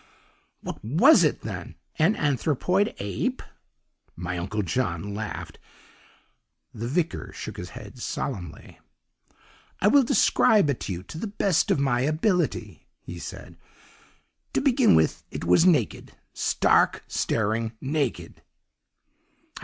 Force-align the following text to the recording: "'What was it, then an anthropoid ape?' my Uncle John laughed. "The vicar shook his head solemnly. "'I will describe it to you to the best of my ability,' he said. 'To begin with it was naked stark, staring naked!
"'What 0.61 0.83
was 0.83 1.23
it, 1.23 1.41
then 1.41 1.75
an 1.99 2.15
anthropoid 2.15 2.95
ape?' 2.97 3.43
my 4.15 4.35
Uncle 4.35 4.63
John 4.63 5.13
laughed. 5.13 5.59
"The 6.73 6.87
vicar 6.87 7.31
shook 7.35 7.55
his 7.57 7.69
head 7.77 7.99
solemnly. 7.99 8.79
"'I 9.79 9.87
will 9.89 10.01
describe 10.01 10.71
it 10.71 10.79
to 10.79 10.91
you 10.93 11.03
to 11.03 11.19
the 11.19 11.27
best 11.27 11.69
of 11.69 11.77
my 11.79 11.99
ability,' 12.01 12.87
he 13.03 13.19
said. 13.19 13.59
'To 14.53 14.61
begin 14.61 14.95
with 14.95 15.23
it 15.29 15.45
was 15.45 15.67
naked 15.67 16.13
stark, 16.33 17.03
staring 17.07 17.73
naked! 17.79 18.41